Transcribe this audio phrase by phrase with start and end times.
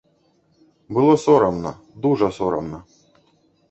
[0.97, 2.79] Было сорамна, дужа сорамна.